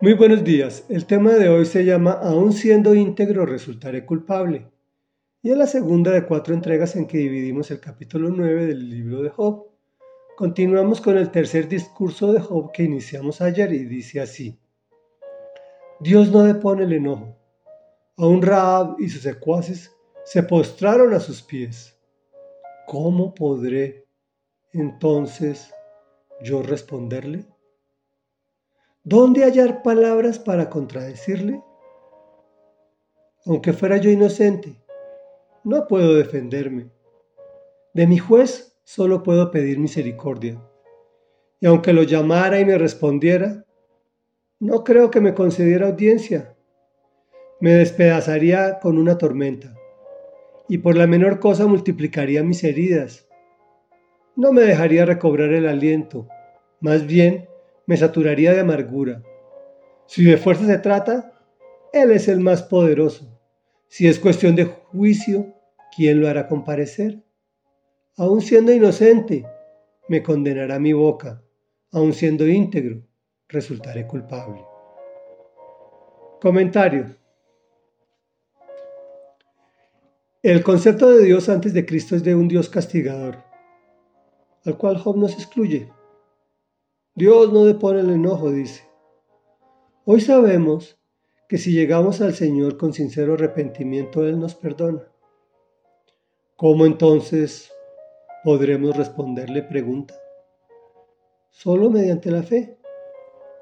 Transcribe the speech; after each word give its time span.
Muy 0.00 0.12
buenos 0.12 0.44
días. 0.44 0.84
El 0.88 1.06
tema 1.06 1.32
de 1.32 1.48
hoy 1.48 1.66
se 1.66 1.84
llama 1.84 2.12
Aún 2.12 2.52
siendo 2.52 2.94
íntegro 2.94 3.44
resultaré 3.44 4.06
culpable. 4.06 4.70
Y 5.42 5.50
es 5.50 5.56
la 5.56 5.66
segunda 5.66 6.12
de 6.12 6.24
cuatro 6.24 6.54
entregas 6.54 6.94
en 6.94 7.08
que 7.08 7.18
dividimos 7.18 7.72
el 7.72 7.80
capítulo 7.80 8.30
9 8.30 8.66
del 8.66 8.88
libro 8.88 9.22
de 9.22 9.30
Job. 9.30 9.66
Continuamos 10.36 11.00
con 11.00 11.18
el 11.18 11.32
tercer 11.32 11.66
discurso 11.66 12.32
de 12.32 12.38
Job 12.38 12.70
que 12.70 12.84
iniciamos 12.84 13.40
ayer 13.40 13.72
y 13.72 13.86
dice 13.86 14.20
así. 14.20 14.56
Dios 15.98 16.30
no 16.30 16.44
depone 16.44 16.84
el 16.84 16.92
enojo. 16.92 17.36
Aún 18.18 18.40
Raab 18.40 19.00
y 19.00 19.08
sus 19.08 19.22
secuaces 19.22 19.90
se 20.22 20.44
postraron 20.44 21.12
a 21.12 21.18
sus 21.18 21.42
pies. 21.42 21.98
¿Cómo 22.86 23.34
podré 23.34 24.06
entonces 24.72 25.74
yo 26.40 26.62
responderle? 26.62 27.46
¿Dónde 29.10 29.42
hallar 29.42 29.82
palabras 29.82 30.38
para 30.38 30.68
contradecirle? 30.68 31.62
Aunque 33.46 33.72
fuera 33.72 33.96
yo 33.96 34.10
inocente, 34.10 34.76
no 35.64 35.86
puedo 35.86 36.14
defenderme. 36.14 36.90
De 37.94 38.06
mi 38.06 38.18
juez 38.18 38.78
solo 38.84 39.22
puedo 39.22 39.50
pedir 39.50 39.78
misericordia. 39.78 40.62
Y 41.58 41.64
aunque 41.64 41.94
lo 41.94 42.02
llamara 42.02 42.60
y 42.60 42.66
me 42.66 42.76
respondiera, 42.76 43.64
no 44.60 44.84
creo 44.84 45.10
que 45.10 45.22
me 45.22 45.32
concediera 45.32 45.86
audiencia. 45.86 46.54
Me 47.60 47.72
despedazaría 47.76 48.78
con 48.78 48.98
una 48.98 49.16
tormenta 49.16 49.74
y 50.68 50.76
por 50.76 50.98
la 50.98 51.06
menor 51.06 51.40
cosa 51.40 51.66
multiplicaría 51.66 52.42
mis 52.42 52.62
heridas. 52.62 53.26
No 54.36 54.52
me 54.52 54.60
dejaría 54.60 55.06
recobrar 55.06 55.54
el 55.54 55.66
aliento, 55.66 56.28
más 56.82 57.06
bien 57.06 57.47
me 57.88 57.96
saturaría 57.96 58.52
de 58.52 58.60
amargura. 58.60 59.22
Si 60.06 60.22
de 60.22 60.36
fuerza 60.36 60.66
se 60.66 60.76
trata, 60.76 61.32
Él 61.94 62.10
es 62.10 62.28
el 62.28 62.38
más 62.38 62.62
poderoso. 62.62 63.40
Si 63.88 64.06
es 64.06 64.18
cuestión 64.18 64.54
de 64.56 64.66
juicio, 64.66 65.54
¿quién 65.96 66.20
lo 66.20 66.28
hará 66.28 66.48
comparecer? 66.48 67.24
Aun 68.18 68.42
siendo 68.42 68.74
inocente, 68.74 69.46
me 70.06 70.22
condenará 70.22 70.78
mi 70.78 70.92
boca. 70.92 71.42
Aun 71.90 72.12
siendo 72.12 72.46
íntegro, 72.46 73.06
resultaré 73.48 74.06
culpable. 74.06 74.62
Comentario. 76.42 77.16
El 80.42 80.62
concepto 80.62 81.08
de 81.08 81.24
Dios 81.24 81.48
antes 81.48 81.72
de 81.72 81.86
Cristo 81.86 82.16
es 82.16 82.22
de 82.22 82.34
un 82.34 82.48
Dios 82.48 82.68
castigador, 82.68 83.38
al 84.66 84.76
cual 84.76 84.98
Job 84.98 85.16
no 85.16 85.28
se 85.28 85.36
excluye. 85.36 85.88
Dios 87.18 87.52
no 87.52 87.64
depone 87.64 87.98
el 87.98 88.10
enojo, 88.10 88.52
dice. 88.52 88.88
Hoy 90.04 90.20
sabemos 90.20 91.00
que 91.48 91.58
si 91.58 91.72
llegamos 91.72 92.20
al 92.20 92.32
Señor 92.32 92.76
con 92.76 92.92
sincero 92.92 93.34
arrepentimiento, 93.34 94.24
Él 94.24 94.38
nos 94.38 94.54
perdona. 94.54 95.02
¿Cómo 96.54 96.86
entonces 96.86 97.72
podremos 98.44 98.96
responderle 98.96 99.64
pregunta? 99.64 100.14
Solo 101.50 101.90
mediante 101.90 102.30
la 102.30 102.44
fe. 102.44 102.78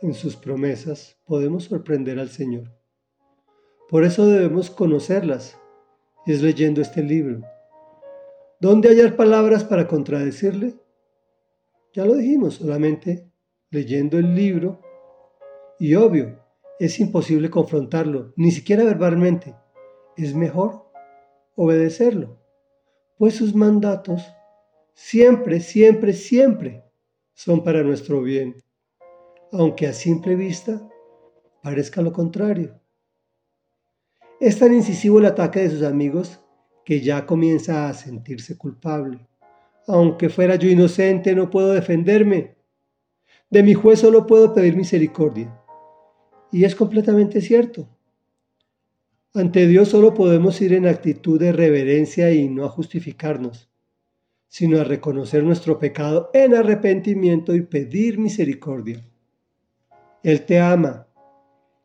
En 0.00 0.14
sus 0.14 0.34
promesas 0.36 1.18
podemos 1.26 1.64
sorprender 1.64 2.18
al 2.20 2.30
Señor. 2.30 2.72
Por 3.90 4.04
eso 4.04 4.24
debemos 4.24 4.70
conocerlas, 4.70 5.58
y 6.24 6.32
es 6.32 6.40
leyendo 6.40 6.80
este 6.80 7.02
libro. 7.02 7.42
¿Dónde 8.60 8.88
hallar 8.88 9.14
palabras 9.14 9.62
para 9.62 9.86
contradecirle? 9.86 10.72
Ya 11.92 12.06
lo 12.06 12.14
dijimos, 12.14 12.54
solamente 12.54 13.30
leyendo 13.72 14.18
el 14.18 14.34
libro 14.36 14.80
y 15.80 15.96
obvio, 15.96 16.38
es 16.78 17.00
imposible 17.00 17.50
confrontarlo, 17.50 18.32
ni 18.36 18.52
siquiera 18.52 18.84
verbalmente. 18.84 19.56
Es 20.16 20.34
mejor 20.34 20.84
obedecerlo, 21.56 22.38
pues 23.18 23.34
sus 23.34 23.54
mandatos 23.54 24.22
siempre, 24.94 25.58
siempre, 25.60 26.12
siempre 26.12 26.84
son 27.34 27.64
para 27.64 27.82
nuestro 27.82 28.22
bien, 28.22 28.62
aunque 29.50 29.86
a 29.86 29.92
simple 29.92 30.36
vista 30.36 30.86
parezca 31.62 32.02
lo 32.02 32.12
contrario. 32.12 32.78
Es 34.38 34.58
tan 34.58 34.74
incisivo 34.74 35.18
el 35.18 35.26
ataque 35.26 35.60
de 35.60 35.70
sus 35.70 35.82
amigos 35.82 36.40
que 36.84 37.00
ya 37.00 37.24
comienza 37.24 37.88
a 37.88 37.94
sentirse 37.94 38.58
culpable. 38.58 39.26
Aunque 39.86 40.28
fuera 40.28 40.56
yo 40.56 40.68
inocente, 40.68 41.34
no 41.34 41.48
puedo 41.48 41.72
defenderme. 41.72 42.61
De 43.52 43.62
mi 43.62 43.74
juez 43.74 44.00
solo 44.00 44.26
puedo 44.26 44.54
pedir 44.54 44.76
misericordia. 44.76 45.54
Y 46.50 46.64
es 46.64 46.74
completamente 46.74 47.42
cierto. 47.42 47.86
Ante 49.34 49.66
Dios 49.66 49.88
solo 49.88 50.14
podemos 50.14 50.58
ir 50.62 50.72
en 50.72 50.86
actitud 50.86 51.38
de 51.38 51.52
reverencia 51.52 52.32
y 52.32 52.48
no 52.48 52.64
a 52.64 52.70
justificarnos, 52.70 53.70
sino 54.48 54.80
a 54.80 54.84
reconocer 54.84 55.44
nuestro 55.44 55.78
pecado 55.78 56.30
en 56.32 56.54
arrepentimiento 56.54 57.54
y 57.54 57.60
pedir 57.60 58.18
misericordia. 58.18 59.06
Él 60.22 60.46
te 60.46 60.58
ama 60.58 61.08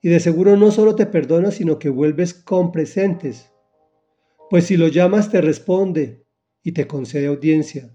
y 0.00 0.08
de 0.08 0.18
seguro 0.18 0.56
no 0.56 0.70
solo 0.70 0.94
te 0.94 1.04
perdona, 1.04 1.50
sino 1.50 1.78
que 1.78 1.90
vuelves 1.90 2.32
con 2.32 2.72
presentes. 2.72 3.52
Pues 4.48 4.64
si 4.64 4.78
lo 4.78 4.88
llamas 4.88 5.30
te 5.30 5.42
responde 5.42 6.24
y 6.62 6.72
te 6.72 6.86
concede 6.86 7.26
audiencia, 7.26 7.94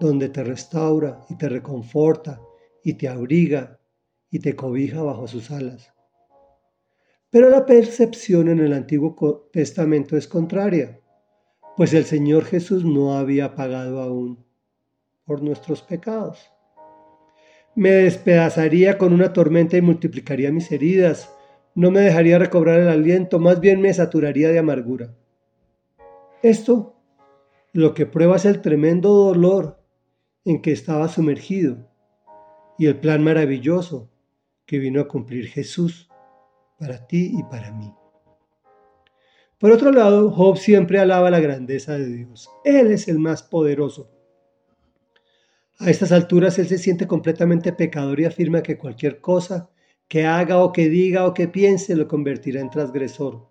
donde 0.00 0.28
te 0.28 0.42
restaura 0.42 1.24
y 1.30 1.38
te 1.38 1.48
reconforta 1.48 2.40
y 2.86 2.94
te 2.94 3.08
abriga 3.08 3.80
y 4.30 4.38
te 4.38 4.54
cobija 4.54 5.02
bajo 5.02 5.26
sus 5.26 5.50
alas. 5.50 5.92
Pero 7.30 7.50
la 7.50 7.66
percepción 7.66 8.48
en 8.48 8.60
el 8.60 8.72
Antiguo 8.72 9.50
Testamento 9.52 10.16
es 10.16 10.28
contraria, 10.28 11.00
pues 11.76 11.92
el 11.94 12.04
Señor 12.04 12.44
Jesús 12.44 12.84
no 12.84 13.18
había 13.18 13.56
pagado 13.56 14.00
aún 14.00 14.46
por 15.24 15.42
nuestros 15.42 15.82
pecados. 15.82 16.52
Me 17.74 17.90
despedazaría 17.90 18.98
con 18.98 19.12
una 19.12 19.32
tormenta 19.32 19.76
y 19.76 19.82
multiplicaría 19.82 20.52
mis 20.52 20.70
heridas, 20.70 21.28
no 21.74 21.90
me 21.90 22.02
dejaría 22.02 22.38
recobrar 22.38 22.78
el 22.78 22.88
aliento, 22.88 23.40
más 23.40 23.58
bien 23.58 23.80
me 23.80 23.92
saturaría 23.92 24.50
de 24.50 24.60
amargura. 24.60 25.12
Esto 26.40 26.94
lo 27.72 27.94
que 27.94 28.06
prueba 28.06 28.36
es 28.36 28.44
el 28.44 28.62
tremendo 28.62 29.12
dolor 29.12 29.82
en 30.44 30.62
que 30.62 30.70
estaba 30.70 31.08
sumergido 31.08 31.95
y 32.78 32.86
el 32.86 32.98
plan 32.98 33.22
maravilloso 33.22 34.10
que 34.64 34.78
vino 34.78 35.00
a 35.00 35.08
cumplir 35.08 35.48
Jesús 35.48 36.08
para 36.78 37.06
ti 37.06 37.32
y 37.32 37.42
para 37.44 37.72
mí. 37.72 37.92
Por 39.58 39.72
otro 39.72 39.90
lado, 39.90 40.30
Job 40.30 40.58
siempre 40.58 40.98
alaba 40.98 41.30
la 41.30 41.40
grandeza 41.40 41.96
de 41.96 42.06
Dios. 42.06 42.50
Él 42.64 42.92
es 42.92 43.08
el 43.08 43.18
más 43.18 43.42
poderoso. 43.42 44.10
A 45.78 45.90
estas 45.90 46.12
alturas 46.12 46.58
él 46.58 46.66
se 46.68 46.78
siente 46.78 47.06
completamente 47.06 47.72
pecador 47.72 48.20
y 48.20 48.24
afirma 48.24 48.62
que 48.62 48.76
cualquier 48.76 49.20
cosa 49.20 49.70
que 50.08 50.24
haga 50.24 50.58
o 50.58 50.72
que 50.72 50.88
diga 50.88 51.26
o 51.26 51.34
que 51.34 51.48
piense 51.48 51.96
lo 51.96 52.06
convertirá 52.06 52.60
en 52.60 52.70
transgresor. 52.70 53.48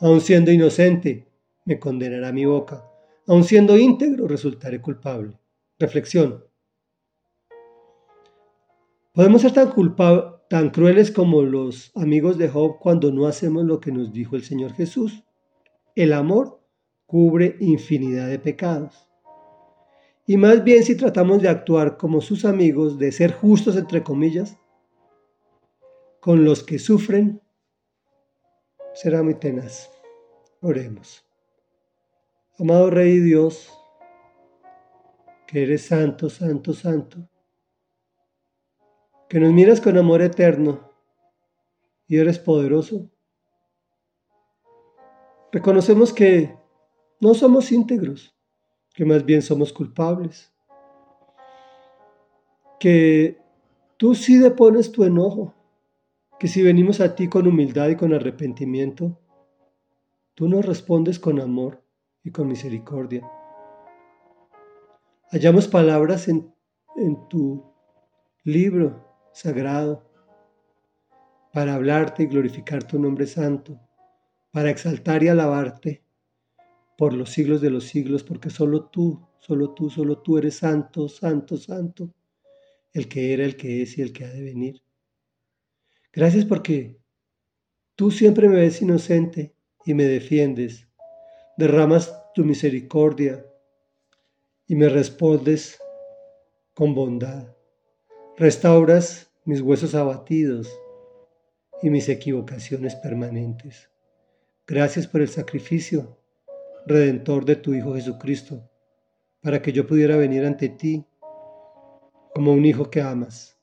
Aun 0.00 0.20
siendo 0.20 0.50
inocente, 0.50 1.28
me 1.64 1.78
condenará 1.78 2.32
mi 2.32 2.44
boca. 2.46 2.84
Aun 3.26 3.44
siendo 3.44 3.78
íntegro, 3.78 4.26
resultaré 4.26 4.80
culpable. 4.80 5.38
Reflexión. 5.78 6.44
Podemos 9.14 9.42
ser 9.42 9.52
tan, 9.52 9.72
tan 10.48 10.70
crueles 10.70 11.12
como 11.12 11.42
los 11.42 11.92
amigos 11.94 12.36
de 12.36 12.48
Job 12.48 12.80
cuando 12.80 13.12
no 13.12 13.28
hacemos 13.28 13.64
lo 13.64 13.78
que 13.78 13.92
nos 13.92 14.12
dijo 14.12 14.34
el 14.34 14.42
Señor 14.42 14.72
Jesús. 14.72 15.22
El 15.94 16.12
amor 16.12 16.60
cubre 17.06 17.56
infinidad 17.60 18.28
de 18.28 18.40
pecados. 18.40 19.08
Y 20.26 20.36
más 20.36 20.64
bien 20.64 20.82
si 20.82 20.96
tratamos 20.96 21.40
de 21.42 21.48
actuar 21.48 21.96
como 21.96 22.20
sus 22.20 22.44
amigos, 22.44 22.98
de 22.98 23.12
ser 23.12 23.32
justos 23.32 23.76
entre 23.76 24.02
comillas, 24.02 24.58
con 26.18 26.44
los 26.44 26.64
que 26.64 26.80
sufren, 26.80 27.40
será 28.94 29.22
muy 29.22 29.34
tenaz. 29.34 29.92
Oremos. 30.60 31.24
Amado 32.58 32.90
Rey 32.90 33.20
Dios, 33.20 33.70
que 35.46 35.62
eres 35.62 35.86
santo, 35.86 36.28
santo, 36.28 36.72
santo, 36.72 37.28
que 39.34 39.40
nos 39.40 39.52
miras 39.52 39.80
con 39.80 39.98
amor 39.98 40.22
eterno 40.22 40.92
y 42.06 42.18
eres 42.18 42.38
poderoso. 42.38 43.10
Reconocemos 45.50 46.12
que 46.12 46.56
no 47.18 47.34
somos 47.34 47.72
íntegros, 47.72 48.38
que 48.94 49.04
más 49.04 49.24
bien 49.24 49.42
somos 49.42 49.72
culpables, 49.72 50.54
que 52.78 53.40
tú 53.96 54.14
sí 54.14 54.38
depones 54.38 54.92
tu 54.92 55.02
enojo, 55.02 55.52
que 56.38 56.46
si 56.46 56.62
venimos 56.62 57.00
a 57.00 57.16
ti 57.16 57.28
con 57.28 57.48
humildad 57.48 57.88
y 57.88 57.96
con 57.96 58.14
arrepentimiento, 58.14 59.18
tú 60.34 60.48
nos 60.48 60.64
respondes 60.64 61.18
con 61.18 61.40
amor 61.40 61.82
y 62.22 62.30
con 62.30 62.46
misericordia. 62.46 63.28
Hallamos 65.32 65.66
palabras 65.66 66.28
en, 66.28 66.54
en 66.94 67.28
tu 67.28 67.64
libro 68.44 69.12
sagrado 69.34 70.08
para 71.52 71.74
hablarte 71.74 72.22
y 72.22 72.26
glorificar 72.26 72.84
tu 72.84 72.98
nombre 72.98 73.26
santo, 73.26 73.80
para 74.52 74.70
exaltar 74.70 75.22
y 75.24 75.28
alabarte 75.28 76.04
por 76.96 77.12
los 77.12 77.30
siglos 77.30 77.60
de 77.60 77.70
los 77.70 77.84
siglos, 77.84 78.22
porque 78.22 78.48
solo 78.48 78.86
tú, 78.86 79.20
solo 79.40 79.74
tú, 79.74 79.90
solo 79.90 80.18
tú 80.18 80.38
eres 80.38 80.56
santo, 80.56 81.08
santo, 81.08 81.56
santo, 81.56 82.14
el 82.92 83.08
que 83.08 83.32
era, 83.32 83.44
el 83.44 83.56
que 83.56 83.82
es 83.82 83.98
y 83.98 84.02
el 84.02 84.12
que 84.12 84.24
ha 84.24 84.30
de 84.30 84.42
venir. 84.42 84.82
Gracias 86.12 86.44
porque 86.44 86.96
tú 87.96 88.12
siempre 88.12 88.48
me 88.48 88.60
ves 88.60 88.80
inocente 88.82 89.52
y 89.84 89.94
me 89.94 90.04
defiendes, 90.04 90.88
derramas 91.56 92.14
tu 92.34 92.44
misericordia 92.44 93.44
y 94.68 94.76
me 94.76 94.88
respondes 94.88 95.76
con 96.72 96.94
bondad. 96.94 97.53
Restauras 98.36 99.30
mis 99.44 99.60
huesos 99.60 99.94
abatidos 99.94 100.68
y 101.82 101.90
mis 101.90 102.08
equivocaciones 102.08 102.96
permanentes. 102.96 103.90
Gracias 104.66 105.06
por 105.06 105.20
el 105.20 105.28
sacrificio 105.28 106.18
redentor 106.84 107.44
de 107.44 107.54
tu 107.54 107.74
Hijo 107.74 107.94
Jesucristo, 107.94 108.68
para 109.40 109.62
que 109.62 109.70
yo 109.70 109.86
pudiera 109.86 110.16
venir 110.16 110.44
ante 110.44 110.68
ti 110.68 111.06
como 112.34 112.52
un 112.52 112.64
hijo 112.64 112.90
que 112.90 113.00
amas. 113.00 113.56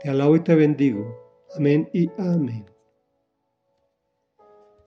Te 0.00 0.10
alabo 0.10 0.36
y 0.36 0.40
te 0.40 0.54
bendigo. 0.54 1.46
Amén 1.56 1.88
y 1.94 2.10
amén. 2.18 2.66